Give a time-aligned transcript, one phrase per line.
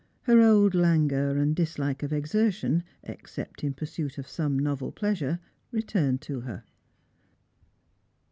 [0.23, 5.37] Her old languor and dislike of exertion, except in pursuit of some novel pleasure,
[5.71, 6.63] re turned to her.